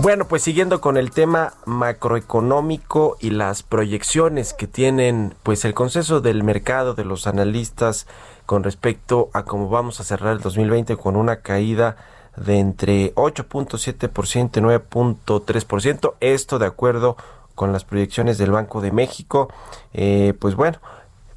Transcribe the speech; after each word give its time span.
Bueno, 0.00 0.26
pues 0.26 0.42
siguiendo 0.42 0.80
con 0.80 0.96
el 0.96 1.10
tema 1.10 1.54
macroeconómico 1.64 3.16
y 3.20 3.30
las 3.30 3.62
proyecciones 3.62 4.52
que 4.54 4.66
tienen 4.66 5.34
pues 5.42 5.64
el 5.64 5.74
consenso 5.74 6.20
del 6.20 6.44
mercado 6.44 6.94
de 6.94 7.04
los 7.04 7.26
analistas 7.26 8.06
con 8.46 8.62
respecto 8.62 9.28
a 9.34 9.42
cómo 9.42 9.68
vamos 9.68 10.00
a 10.00 10.04
cerrar 10.04 10.34
el 10.34 10.40
2020 10.40 10.96
con 10.96 11.16
una 11.16 11.40
caída 11.40 11.96
de 12.36 12.58
entre 12.58 13.14
8.7% 13.16 14.56
y 14.56 14.60
9.3%, 14.60 16.14
esto 16.20 16.58
de 16.58 16.66
acuerdo 16.66 17.16
con 17.16 17.37
las 17.66 17.84
proyecciones 17.84 18.38
del 18.38 18.52
Banco 18.52 18.80
de 18.80 18.92
México, 18.92 19.48
eh, 19.92 20.32
pues 20.38 20.54
bueno, 20.54 20.78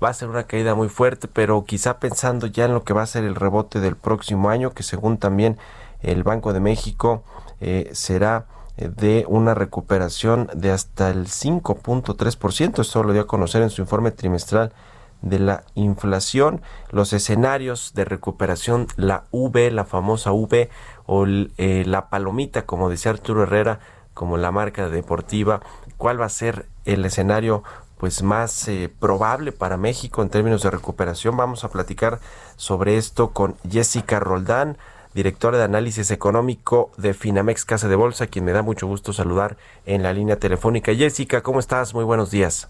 va 0.02 0.10
a 0.10 0.14
ser 0.14 0.30
una 0.30 0.44
caída 0.44 0.76
muy 0.76 0.88
fuerte, 0.88 1.28
pero 1.28 1.64
quizá 1.66 2.00
pensando 2.00 2.48
ya 2.48 2.66
en 2.66 2.74
lo 2.74 2.84
que 2.84 2.94
va 2.94 3.02
a 3.02 3.08
ser 3.08 3.24
el 3.24 3.36
rebote 3.36 3.80
del 3.80 3.96
próximo 3.96 4.50
año, 4.50 4.72
que 4.72 4.84
según 4.84 5.18
también 5.18 5.58
el 6.02 6.24
Banco 6.24 6.54
de 6.54 6.60
México 6.60 7.24
eh, 7.60 7.90
será 7.94 8.46
eh, 8.78 8.90
de 8.90 9.26
una 9.28 9.54
recuperación 9.54 10.50
de 10.54 10.72
hasta 10.72 11.10
el 11.10 11.28
5.3%. 11.28 12.82
Esto 12.82 13.04
lo 13.04 13.14
dio 13.14 13.24
a 13.24 13.28
conocer 13.28 13.62
en 13.64 13.70
su 13.70 13.82
informe 13.82 14.12
trimestral 14.12 14.74
de 15.22 15.40
la 15.40 15.64
inflación, 15.76 16.62
los 16.90 17.14
escenarios 17.14 17.94
de 17.94 18.06
recuperación, 18.06 18.88
la 18.96 19.26
V, 19.32 19.70
la 19.70 19.86
famosa 19.86 20.32
V 20.32 20.70
o 21.06 21.26
la 21.26 22.10
palomita, 22.10 22.66
como 22.66 22.90
decía 22.90 23.12
Arturo 23.12 23.44
Herrera, 23.44 23.80
como 24.14 24.38
la 24.38 24.52
marca 24.52 24.90
deportiva, 24.90 25.62
cuál 26.02 26.20
va 26.20 26.26
a 26.26 26.30
ser 26.30 26.66
el 26.86 27.06
escenario 27.06 27.62
pues 28.00 28.24
más 28.24 28.68
probable 29.00 29.52
para 29.52 29.78
México 29.78 30.24
en 30.24 30.32
términos 30.32 30.64
de 30.64 30.72
recuperación. 30.72 31.38
Vamos 31.38 31.64
a 31.64 31.70
platicar 31.70 32.18
sobre 32.56 32.98
esto 32.98 33.30
con 33.30 33.56
Jessica 33.70 34.20
Roldán, 34.20 34.78
directora 35.14 35.60
de 35.60 35.66
análisis 35.66 36.10
económico 36.10 36.90
de 36.98 37.14
Finamex 37.14 37.66
Casa 37.66 37.88
de 37.88 37.96
Bolsa, 37.96 38.26
quien 38.26 38.46
me 38.46 38.52
da 38.52 38.64
mucho 38.64 38.88
gusto 38.88 39.14
saludar 39.14 39.58
en 39.86 40.02
la 40.02 40.12
línea 40.12 40.38
telefónica. 40.38 40.92
Jessica, 40.92 41.42
¿cómo 41.44 41.60
estás? 41.60 41.94
Muy 41.94 42.04
buenos 42.04 42.32
días. 42.32 42.68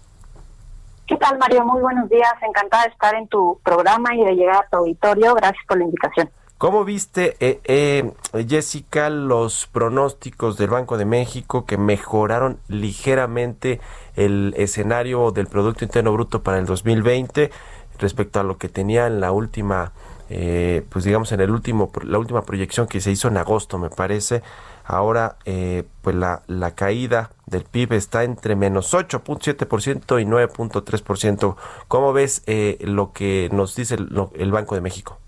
¿Qué 1.06 1.16
tal, 1.16 1.38
Mario? 1.38 1.64
Muy 1.64 1.80
buenos 1.80 2.10
días. 2.10 2.34
Encantada 2.46 2.82
de 2.82 2.90
estar 2.90 3.14
en 3.14 3.28
tu 3.28 3.58
programa 3.64 4.14
y 4.14 4.26
de 4.26 4.34
llegar 4.34 4.56
a 4.56 4.68
tu 4.68 4.76
auditorio. 4.76 5.34
Gracias 5.36 5.64
por 5.66 5.78
la 5.78 5.84
invitación. 5.84 6.28
¿Cómo 6.62 6.84
viste, 6.84 7.36
eh, 7.40 7.60
eh, 7.64 8.12
Jessica, 8.48 9.10
los 9.10 9.66
pronósticos 9.66 10.56
del 10.56 10.70
Banco 10.70 10.96
de 10.96 11.04
México 11.04 11.66
que 11.66 11.76
mejoraron 11.76 12.60
ligeramente 12.68 13.80
el 14.14 14.54
escenario 14.56 15.32
del 15.32 15.48
Producto 15.48 15.84
Interno 15.84 16.12
Bruto 16.12 16.44
para 16.44 16.60
el 16.60 16.66
2020 16.66 17.50
respecto 17.98 18.38
a 18.38 18.44
lo 18.44 18.58
que 18.58 18.68
tenía 18.68 19.08
en 19.08 19.18
la 19.20 19.32
última 19.32 19.90
eh, 20.30 20.86
pues 20.88 21.04
digamos 21.04 21.32
en 21.32 21.40
el 21.40 21.50
último 21.50 21.90
la 22.04 22.18
última 22.18 22.42
proyección 22.42 22.86
que 22.86 23.00
se 23.00 23.10
hizo 23.10 23.26
en 23.26 23.38
agosto 23.38 23.76
me 23.78 23.90
parece 23.90 24.44
ahora 24.84 25.38
eh, 25.44 25.82
pues 26.00 26.14
la, 26.14 26.70
caída 26.76 27.32
del 27.46 27.64
PIB 27.64 27.94
está 27.94 28.22
entre 28.22 28.54
menos 28.54 28.94
8.7% 28.94 30.22
y 30.22 30.26
9.3%. 30.26 31.56
¿Cómo 31.88 32.12
ves 32.12 32.44
eh, 32.46 32.78
lo 32.82 33.12
que 33.12 33.48
nos 33.52 33.74
dice 33.74 33.96
el, 33.96 34.52
Banco 34.52 34.76
de 34.76 34.80
México? 34.80 35.18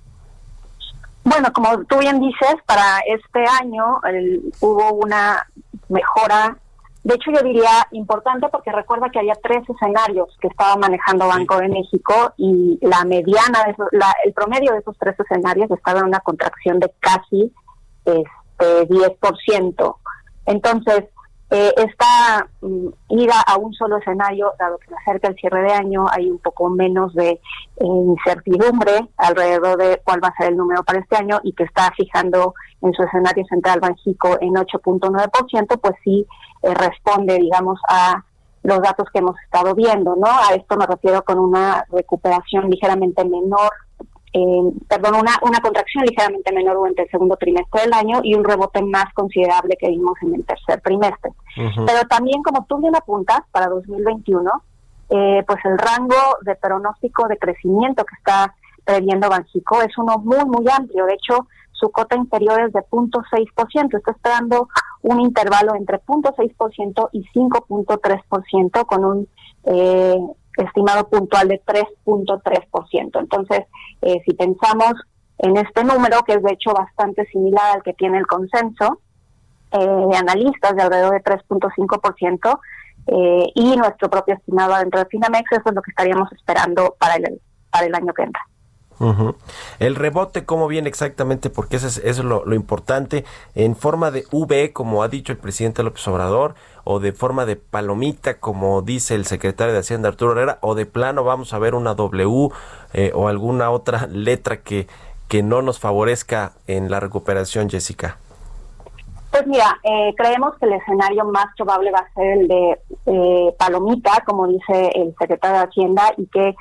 Bueno, 1.34 1.52
como 1.52 1.84
tú 1.86 1.98
bien 1.98 2.20
dices, 2.20 2.54
para 2.64 3.00
este 3.00 3.44
año 3.60 4.00
el, 4.04 4.52
hubo 4.60 4.92
una 4.92 5.44
mejora 5.88 6.56
de 7.04 7.16
hecho, 7.16 7.30
yo 7.32 7.42
diría 7.42 7.86
importante 7.90 8.48
porque 8.50 8.72
recuerda 8.72 9.10
que 9.10 9.18
había 9.18 9.34
tres 9.34 9.62
escenarios 9.68 10.34
que 10.40 10.48
estaba 10.48 10.74
manejando 10.76 11.28
Banco 11.28 11.58
de 11.58 11.68
México 11.68 12.32
y 12.38 12.78
la 12.80 13.04
mediana, 13.04 13.62
de 13.66 13.74
la, 13.92 14.10
el 14.24 14.32
promedio 14.32 14.72
de 14.72 14.78
esos 14.78 14.96
tres 14.98 15.14
escenarios 15.20 15.70
estaba 15.70 16.00
en 16.00 16.06
una 16.06 16.20
contracción 16.20 16.80
de 16.80 16.90
casi 17.00 17.52
este 18.06 18.88
10%. 18.88 19.96
Entonces, 20.46 21.04
eh, 21.56 21.72
esta 21.76 22.48
mm, 22.62 22.88
ida 23.10 23.40
a 23.46 23.56
un 23.58 23.72
solo 23.74 23.98
escenario, 23.98 24.52
dado 24.58 24.76
que 24.78 24.88
se 24.88 24.94
acerca 24.96 25.28
el 25.28 25.36
cierre 25.36 25.62
de 25.62 25.72
año, 25.72 26.04
hay 26.10 26.28
un 26.28 26.40
poco 26.40 26.68
menos 26.68 27.14
de 27.14 27.30
eh, 27.30 27.40
incertidumbre 27.78 29.08
alrededor 29.16 29.78
de 29.78 30.00
cuál 30.02 30.18
va 30.22 30.28
a 30.28 30.36
ser 30.36 30.48
el 30.48 30.56
número 30.56 30.82
para 30.82 30.98
este 30.98 31.16
año 31.16 31.38
y 31.44 31.52
que 31.52 31.62
está 31.62 31.92
fijando 31.96 32.54
en 32.82 32.92
su 32.92 33.04
escenario 33.04 33.44
central 33.46 33.78
Banjico 33.78 34.36
en 34.40 34.54
8.9%, 34.54 35.80
pues 35.80 35.94
sí 36.02 36.26
eh, 36.64 36.74
responde, 36.74 37.38
digamos, 37.38 37.78
a 37.88 38.24
los 38.64 38.80
datos 38.80 39.06
que 39.12 39.20
hemos 39.20 39.38
estado 39.44 39.76
viendo, 39.76 40.16
¿no? 40.16 40.26
A 40.26 40.54
esto 40.56 40.76
me 40.76 40.86
refiero 40.86 41.22
con 41.22 41.38
una 41.38 41.84
recuperación 41.92 42.68
ligeramente 42.68 43.24
menor, 43.24 43.70
eh, 44.36 44.72
perdón, 44.88 45.14
una, 45.20 45.38
una 45.42 45.60
contracción 45.60 46.04
ligeramente 46.04 46.52
menor 46.52 46.76
durante 46.76 47.02
el 47.02 47.08
segundo 47.08 47.36
trimestre 47.36 47.82
del 47.82 47.92
año 47.92 48.20
y 48.24 48.34
un 48.34 48.42
rebote 48.42 48.82
más 48.82 49.06
considerable 49.14 49.76
que 49.78 49.88
vimos 49.88 50.14
en 50.22 50.34
el 50.34 50.44
tercer 50.44 50.80
trimestre. 50.80 51.30
Pero 51.54 52.02
también, 52.08 52.42
como 52.42 52.66
tú 52.66 52.78
bien 52.78 52.96
apuntas, 52.96 53.42
para 53.52 53.68
2021, 53.68 54.50
eh, 55.10 55.44
pues 55.46 55.58
el 55.64 55.78
rango 55.78 56.16
de 56.42 56.56
pronóstico 56.56 57.28
de 57.28 57.38
crecimiento 57.38 58.04
que 58.04 58.16
está 58.16 58.52
previendo 58.84 59.28
Banjico 59.28 59.80
es 59.82 59.96
uno 59.98 60.18
muy, 60.18 60.44
muy 60.46 60.66
amplio. 60.68 61.06
De 61.06 61.14
hecho, 61.14 61.46
su 61.70 61.92
cota 61.92 62.16
inferior 62.16 62.60
es 62.60 62.72
de 62.72 62.80
0.6%. 62.80 63.96
Está 63.96 64.10
esperando 64.10 64.68
un 65.02 65.20
intervalo 65.20 65.76
entre 65.76 66.00
0.6% 66.00 67.08
y 67.12 67.24
5.3% 67.32 68.84
con 68.84 69.04
un 69.04 69.28
eh, 69.62 70.18
estimado 70.56 71.08
puntual 71.08 71.48
de 71.48 71.60
3.3%. 71.64 73.20
Entonces, 73.20 73.60
eh, 74.02 74.20
si 74.24 74.34
pensamos 74.34 74.94
en 75.38 75.56
este 75.56 75.84
número, 75.84 76.22
que 76.22 76.34
es 76.34 76.42
de 76.42 76.52
hecho 76.52 76.72
bastante 76.72 77.26
similar 77.26 77.76
al 77.76 77.82
que 77.82 77.92
tiene 77.94 78.18
el 78.18 78.26
consenso 78.26 79.00
eh, 79.72 79.78
de 79.78 80.16
analistas 80.16 80.76
de 80.76 80.82
alrededor 80.82 81.14
de 81.14 81.22
3.5%, 81.22 82.58
eh, 83.06 83.52
y 83.54 83.76
nuestro 83.76 84.08
propio 84.08 84.34
estimado 84.34 84.76
dentro 84.78 85.00
de 85.00 85.06
Finamex, 85.06 85.52
eso 85.52 85.62
es 85.66 85.74
lo 85.74 85.82
que 85.82 85.90
estaríamos 85.90 86.32
esperando 86.32 86.96
para 86.98 87.16
el, 87.16 87.40
para 87.70 87.86
el 87.86 87.94
año 87.94 88.14
que 88.14 88.22
entra. 88.22 88.42
El 89.78 89.96
rebote, 89.96 90.44
¿cómo 90.44 90.68
viene 90.68 90.88
exactamente? 90.88 91.50
Porque 91.50 91.76
eso 91.76 91.86
es, 91.86 92.18
lo, 92.18 92.54
importante. 92.54 93.24
En 93.54 93.76
forma 93.76 94.10
de 94.10 94.24
V, 94.30 94.72
como 94.72 95.02
ha 95.02 95.08
dicho 95.08 95.32
el 95.32 95.38
presidente 95.38 95.82
López 95.82 96.06
Obrador, 96.08 96.54
o 96.84 97.00
de 97.00 97.12
forma 97.12 97.46
de 97.46 97.56
palomita, 97.56 98.38
como 98.38 98.82
dice 98.82 99.14
el 99.14 99.26
secretario 99.26 99.72
de 99.72 99.80
Hacienda 99.80 100.08
Arturo 100.08 100.32
Herrera, 100.32 100.58
o 100.60 100.74
de 100.74 100.86
plano 100.86 101.24
vamos 101.24 101.52
a 101.52 101.58
ver 101.58 101.74
una 101.74 101.94
W 101.94 102.50
eh, 102.92 103.10
o 103.14 103.28
alguna 103.28 103.70
otra 103.70 104.06
letra 104.06 104.58
que, 104.58 104.86
que 105.28 105.42
no 105.42 105.62
nos 105.62 105.80
favorezca 105.80 106.52
en 106.66 106.90
la 106.90 107.00
recuperación, 107.00 107.68
Jessica. 107.70 108.18
Pues 109.34 109.48
mira, 109.48 109.80
eh, 109.82 110.14
creemos 110.16 110.56
que 110.60 110.66
el 110.66 110.74
escenario 110.74 111.24
más 111.24 111.46
probable 111.56 111.90
va 111.90 111.98
a 111.98 112.14
ser 112.14 112.38
el 112.38 112.46
de 112.46 112.78
eh, 113.06 113.54
palomita, 113.58 114.22
como 114.24 114.46
dice 114.46 114.92
el 114.94 115.12
secretario 115.18 115.58
de 115.58 115.64
Hacienda, 115.64 116.14
y 116.16 116.26
que 116.26 116.54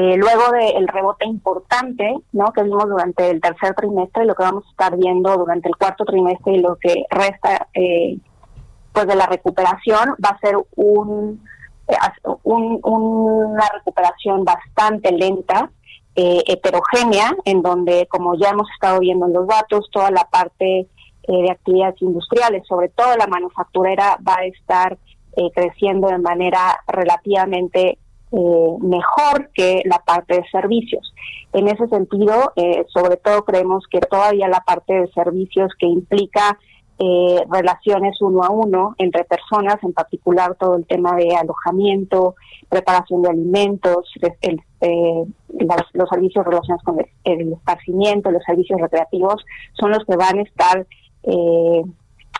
eh, 0.00 0.16
luego 0.16 0.52
del 0.52 0.86
rebote 0.86 1.26
importante 1.26 2.14
¿no? 2.30 2.52
que 2.52 2.62
vimos 2.62 2.88
durante 2.88 3.30
el 3.30 3.40
tercer 3.40 3.74
trimestre, 3.74 4.26
lo 4.26 4.36
que 4.36 4.44
vamos 4.44 4.64
a 4.64 4.70
estar 4.70 4.96
viendo 4.96 5.36
durante 5.36 5.68
el 5.68 5.76
cuarto 5.76 6.04
trimestre 6.04 6.52
y 6.52 6.58
lo 6.58 6.76
que 6.76 7.04
resta 7.10 7.66
eh, 7.74 8.16
pues 8.92 9.08
de 9.08 9.16
la 9.16 9.26
recuperación 9.26 10.14
va 10.24 10.28
a 10.28 10.38
ser 10.38 10.56
un, 10.76 11.44
eh, 11.88 11.96
una 12.44 13.68
recuperación 13.74 14.44
bastante 14.44 15.10
lenta, 15.10 15.70
heterogénea, 16.14 17.36
en 17.44 17.62
donde, 17.62 18.08
como 18.08 18.34
ya 18.34 18.50
hemos 18.50 18.68
estado 18.72 18.98
viendo 18.98 19.26
en 19.26 19.32
los 19.32 19.46
datos, 19.46 19.88
toda 19.92 20.10
la 20.10 20.24
parte 20.24 20.88
de 21.28 21.50
actividades 21.50 22.02
industriales, 22.02 22.66
sobre 22.66 22.88
todo 22.88 23.16
la 23.16 23.28
manufacturera, 23.28 24.18
va 24.26 24.38
a 24.38 24.46
estar 24.46 24.98
creciendo 25.54 26.08
de 26.08 26.18
manera 26.18 26.80
relativamente 26.88 27.98
eh, 28.32 28.76
mejor 28.80 29.50
que 29.54 29.82
la 29.84 29.98
parte 29.98 30.36
de 30.36 30.48
servicios. 30.50 31.12
En 31.52 31.68
ese 31.68 31.86
sentido, 31.88 32.52
eh, 32.56 32.84
sobre 32.88 33.16
todo 33.16 33.44
creemos 33.44 33.84
que 33.90 34.00
todavía 34.00 34.48
la 34.48 34.60
parte 34.60 34.94
de 34.94 35.08
servicios 35.12 35.72
que 35.78 35.86
implica 35.86 36.58
eh, 37.00 37.44
relaciones 37.48 38.20
uno 38.20 38.42
a 38.42 38.50
uno 38.50 38.96
entre 38.98 39.22
personas, 39.22 39.76
en 39.84 39.92
particular 39.92 40.56
todo 40.56 40.74
el 40.74 40.84
tema 40.84 41.14
de 41.14 41.36
alojamiento, 41.36 42.34
preparación 42.68 43.22
de 43.22 43.30
alimentos, 43.30 44.12
eh, 44.20 45.24
los, 45.92 46.08
servicios 46.08 46.44
relacionados 46.44 46.82
con 46.82 46.98
el, 47.22 47.52
esparcimiento, 47.52 48.32
los 48.32 48.42
servicios 48.42 48.80
recreativos, 48.80 49.44
son 49.74 49.92
los 49.92 50.04
que 50.04 50.16
van 50.16 50.40
a 50.40 50.42
estar 50.42 50.86
eh, 51.22 51.82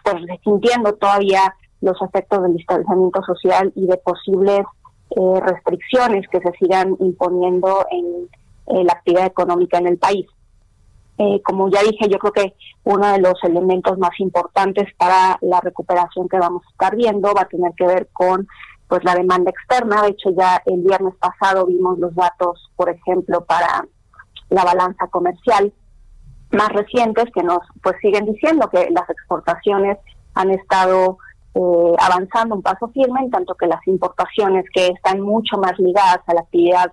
pues 0.03 0.25
sintiendo 0.43 0.93
todavía 0.95 1.55
los 1.81 1.97
efectos 2.03 2.43
del 2.43 2.57
distanciamiento 2.57 3.23
social 3.23 3.73
y 3.77 3.87
de 3.87 3.97
posibles 3.99 4.63
eh, 5.11 5.41
restricciones 5.41 6.27
que 6.29 6.41
se 6.41 6.53
sigan 6.59 6.97
imponiendo 7.01 7.87
en, 7.91 8.29
la 8.85 8.93
actividad 8.93 9.25
económica 9.25 9.79
en 9.79 9.87
el 9.87 9.97
país. 9.97 10.27
Eh, 11.17 11.41
como 11.43 11.71
ya 11.71 11.81
dije, 11.83 12.07
yo 12.11 12.19
creo 12.19 12.33
que 12.33 12.55
uno 12.85 13.11
de 13.13 13.19
los 13.19 13.43
elementos 13.43 13.97
más 13.97 14.11
importantes 14.21 14.87
para 14.99 15.39
la 15.41 15.61
recuperación 15.61 16.29
que 16.29 16.39
vamos 16.39 16.63
a 16.67 16.71
estar 16.71 16.95
viendo 16.95 17.33
va 17.35 17.43
a 17.43 17.49
tener 17.49 17.73
que 17.75 17.87
ver 17.87 18.09
con 18.13 18.47
pues 18.87 19.03
la 19.05 19.15
demanda 19.15 19.51
externa. 19.51 20.03
De 20.03 20.11
hecho, 20.11 20.31
ya 20.37 20.63
el 20.67 20.83
viernes 20.83 21.15
pasado 21.17 21.65
vimos 21.65 21.99
los 21.99 22.15
datos, 22.15 22.71
por 22.77 22.91
ejemplo, 22.91 23.43
para 23.47 23.87
la 24.51 24.65
balanza 24.65 25.07
comercial 25.09 25.73
más 26.51 26.69
recientes 26.71 27.27
que 27.35 27.43
nos 27.43 27.61
pues 27.83 27.97
siguen 28.01 28.27
diciendo 28.27 28.69
que 28.71 28.89
las 28.91 29.09
exportaciones 29.11 29.99
han 30.35 30.51
estado 30.51 31.19
eh, 31.59 31.97
avanzando 31.99 32.55
un 32.55 32.63
paso 32.63 32.87
firme, 32.89 33.21
en 33.21 33.31
tanto 33.33 33.57
que 33.57 33.67
las 33.67 33.85
importaciones 33.89 34.65
que 34.73 34.87
están 34.87 35.21
mucho 35.21 35.59
más 35.59 35.77
ligadas 35.79 36.21
a 36.29 36.35
la 36.35 36.43
actividad 36.43 36.93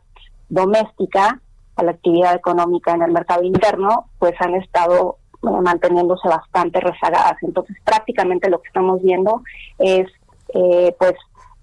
doméstica, 0.49 1.39
a 1.75 1.83
la 1.83 1.91
actividad 1.91 2.33
económica 2.33 2.93
en 2.93 3.03
el 3.03 3.11
mercado 3.11 3.43
interno, 3.43 4.09
pues 4.17 4.33
han 4.39 4.55
estado 4.55 5.17
eh, 5.43 5.61
manteniéndose 5.61 6.27
bastante 6.27 6.79
rezagadas. 6.79 7.35
Entonces, 7.43 7.77
prácticamente 7.83 8.49
lo 8.49 8.59
que 8.59 8.69
estamos 8.69 9.03
viendo 9.03 9.43
es, 9.77 10.07
eh, 10.55 10.95
pues, 10.97 11.13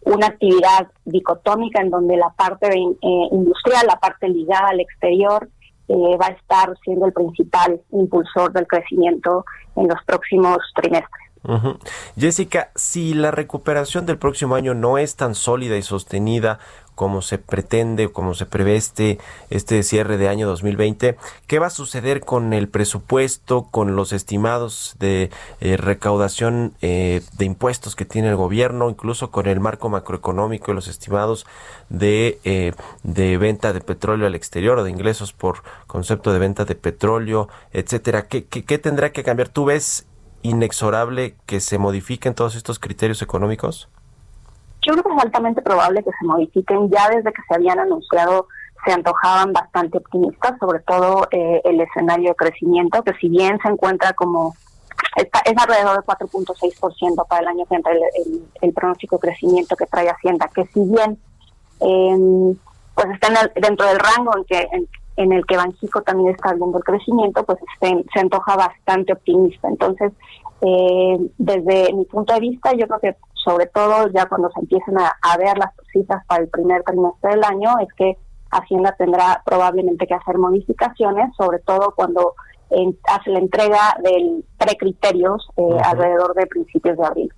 una 0.04 0.28
actividad 0.28 0.86
dicotómica 1.04 1.80
en 1.80 1.90
donde 1.90 2.16
la 2.16 2.30
parte 2.30 2.68
industrial, 3.00 3.86
la 3.86 4.00
parte 4.00 4.28
ligada 4.28 4.70
al 4.70 4.80
exterior, 4.80 5.48
va 5.88 6.26
a 6.26 6.30
estar 6.30 6.74
siendo 6.82 7.06
el 7.06 7.12
principal 7.12 7.80
impulsor 7.92 8.52
del 8.52 8.66
crecimiento 8.66 9.44
en 9.76 9.86
los 9.86 10.02
próximos 10.04 10.58
trimestres. 10.74 11.21
Jessica, 12.16 12.70
si 12.76 13.14
la 13.14 13.30
recuperación 13.30 14.06
del 14.06 14.18
próximo 14.18 14.54
año 14.54 14.74
no 14.74 14.98
es 14.98 15.16
tan 15.16 15.34
sólida 15.34 15.76
y 15.76 15.82
sostenida 15.82 16.60
como 16.94 17.22
se 17.22 17.38
pretende 17.38 18.06
o 18.06 18.12
como 18.12 18.34
se 18.34 18.46
prevé 18.46 18.76
este, 18.76 19.18
este 19.50 19.82
cierre 19.82 20.18
de 20.18 20.28
año 20.28 20.46
2020, 20.46 21.16
¿qué 21.46 21.58
va 21.58 21.68
a 21.68 21.70
suceder 21.70 22.20
con 22.20 22.52
el 22.52 22.68
presupuesto, 22.68 23.66
con 23.70 23.96
los 23.96 24.12
estimados 24.12 24.94
de 24.98 25.30
eh, 25.60 25.76
recaudación 25.76 26.74
eh, 26.82 27.22
de 27.38 27.44
impuestos 27.44 27.96
que 27.96 28.04
tiene 28.04 28.28
el 28.28 28.36
gobierno, 28.36 28.90
incluso 28.90 29.30
con 29.30 29.46
el 29.46 29.58
marco 29.58 29.88
macroeconómico 29.88 30.70
y 30.70 30.74
los 30.74 30.86
estimados 30.86 31.46
de, 31.88 32.38
eh, 32.44 32.72
de 33.02 33.38
venta 33.38 33.72
de 33.72 33.80
petróleo 33.80 34.26
al 34.26 34.34
exterior 34.34 34.78
o 34.78 34.84
de 34.84 34.90
ingresos 34.90 35.32
por 35.32 35.62
concepto 35.86 36.32
de 36.32 36.38
venta 36.38 36.64
de 36.64 36.74
petróleo, 36.74 37.48
etcétera? 37.72 38.28
¿Qué, 38.28 38.44
qué, 38.44 38.64
qué 38.64 38.78
tendrá 38.78 39.12
que 39.12 39.24
cambiar? 39.24 39.48
¿Tú 39.48 39.64
ves 39.64 40.06
inexorable 40.42 41.36
que 41.46 41.60
se 41.60 41.78
modifiquen 41.78 42.34
todos 42.34 42.54
estos 42.56 42.78
criterios 42.78 43.22
económicos? 43.22 43.88
Yo 44.82 44.92
creo 44.92 45.04
que 45.04 45.14
es 45.14 45.22
altamente 45.22 45.62
probable 45.62 46.02
que 46.02 46.10
se 46.18 46.26
modifiquen. 46.26 46.90
Ya 46.90 47.08
desde 47.08 47.32
que 47.32 47.42
se 47.48 47.54
habían 47.54 47.78
anunciado 47.78 48.48
se 48.84 48.92
antojaban 48.92 49.52
bastante 49.52 49.98
optimistas, 49.98 50.58
sobre 50.58 50.80
todo 50.80 51.28
eh, 51.30 51.60
el 51.64 51.80
escenario 51.80 52.30
de 52.30 52.34
crecimiento, 52.34 53.02
que 53.04 53.12
si 53.14 53.28
bien 53.28 53.58
se 53.62 53.68
encuentra 53.68 54.12
como 54.12 54.54
está, 55.16 55.40
es 55.44 55.54
alrededor 55.56 55.96
del 55.96 56.04
4.6% 56.04 57.26
para 57.28 57.42
el 57.42 57.48
año 57.48 57.66
que 57.66 57.76
entra 57.76 57.92
el, 58.60 58.72
pronóstico 58.72 59.16
de 59.16 59.28
crecimiento 59.28 59.76
que 59.76 59.86
trae 59.86 60.08
Hacienda, 60.08 60.50
que 60.52 60.64
si 60.66 60.80
bien 60.80 61.18
em, 61.80 62.56
pues 62.94 63.06
está 63.14 63.28
dentro 63.54 63.86
del 63.86 63.98
rango 63.98 64.36
en 64.36 64.44
que, 64.44 64.68
en 64.72 64.88
el 65.16 65.44
que 65.46 65.56
Banxico 65.56 66.02
también 66.02 66.30
está 66.30 66.54
viendo 66.54 66.78
el 66.78 66.84
crecimiento, 66.84 67.44
pues 67.44 67.58
se, 67.80 68.20
antoja 68.20 68.56
bastante 68.56 69.12
optimista. 69.12 69.68
Entonces, 69.68 70.12
eh, 70.62 71.18
desde 71.38 71.92
mi 71.92 72.04
punto 72.04 72.32
de 72.34 72.40
vista, 72.40 72.72
yo 72.72 72.86
creo 72.86 73.00
que 73.00 73.16
sobre 73.34 73.66
todo 73.66 74.08
ya 74.08 74.26
cuando 74.26 74.50
se 74.50 74.60
empiecen 74.60 74.96
a, 74.98 75.36
ver 75.36 75.58
las 75.58 75.70
cifras 75.92 76.24
para 76.26 76.42
el 76.42 76.48
primer 76.48 76.82
trimestre 76.84 77.30
del 77.30 77.44
año, 77.44 77.78
es 77.80 77.92
que 77.94 78.16
Hacienda 78.50 78.94
tendrá 78.98 79.42
probablemente 79.44 80.06
que 80.06 80.14
hacer 80.14 80.38
modificaciones, 80.38 81.34
sobre 81.36 81.58
todo 81.60 81.94
cuando 81.96 82.34
hace 83.04 83.30
la 83.30 83.38
entrega 83.38 83.96
del 84.02 84.44
precriterios 84.58 85.46
eh, 85.56 85.78
alrededor 85.84 86.34
de 86.34 86.46
principios 86.46 86.96
de 86.96 87.06
abril. 87.06 87.32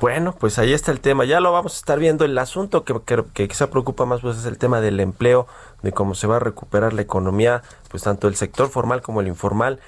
Bueno, 0.00 0.32
pues 0.38 0.58
ahí 0.58 0.72
está 0.72 0.92
el 0.92 1.00
tema. 1.00 1.24
Ya 1.24 1.40
lo 1.40 1.52
vamos 1.52 1.74
a 1.74 1.78
estar 1.78 1.98
viendo. 1.98 2.24
El 2.24 2.38
asunto 2.38 2.84
que, 2.84 2.94
que, 3.04 3.24
que 3.34 3.48
quizá 3.48 3.68
preocupa 3.68 4.04
más 4.04 4.20
pues 4.20 4.38
es 4.38 4.46
el 4.46 4.58
tema 4.58 4.80
del 4.80 5.00
empleo, 5.00 5.46
de 5.82 5.92
cómo 5.92 6.14
se 6.14 6.26
va 6.26 6.36
a 6.36 6.40
recuperar 6.40 6.92
la 6.92 7.02
economía, 7.02 7.62
pues 7.90 8.04
tanto 8.04 8.28
el 8.28 8.36
sector 8.36 8.68
formal 8.68 9.02
como 9.02 9.20
el 9.20 9.26
informal 9.26 9.80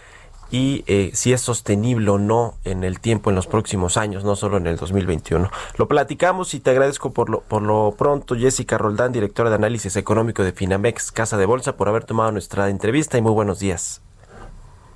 y 0.50 0.82
eh, 0.86 1.10
si 1.14 1.32
es 1.32 1.40
sostenible 1.40 2.10
o 2.10 2.18
no 2.18 2.54
en 2.64 2.82
el 2.82 3.00
tiempo, 3.00 3.30
en 3.30 3.36
los 3.36 3.46
próximos 3.46 3.96
años, 3.96 4.24
no 4.24 4.34
solo 4.34 4.56
en 4.56 4.66
el 4.66 4.76
2021. 4.76 5.48
Lo 5.78 5.88
platicamos 5.88 6.54
y 6.54 6.60
te 6.60 6.70
agradezco 6.70 7.12
por 7.12 7.30
lo, 7.30 7.40
por 7.42 7.62
lo 7.62 7.94
pronto, 7.96 8.34
Jessica 8.34 8.76
Roldán, 8.76 9.12
directora 9.12 9.50
de 9.50 9.56
análisis 9.56 9.96
económico 9.96 10.42
de 10.42 10.52
Finamex, 10.52 11.12
Casa 11.12 11.36
de 11.36 11.46
Bolsa, 11.46 11.76
por 11.76 11.88
haber 11.88 12.04
tomado 12.04 12.32
nuestra 12.32 12.68
entrevista 12.68 13.16
y 13.16 13.22
muy 13.22 13.32
buenos 13.32 13.60
días. 13.60 14.02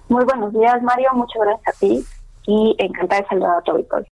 Muy 0.08 0.24
buenos 0.24 0.52
días, 0.52 0.82
Mario. 0.82 1.10
Muchas 1.14 1.40
gracias 1.42 1.76
a 1.76 1.78
ti 1.78 2.04
y 2.46 2.74
encantada 2.78 3.22
de 3.22 3.28
saludar 3.28 3.58
a 3.58 3.62
tu 3.62 3.70
auditorio. 3.70 4.13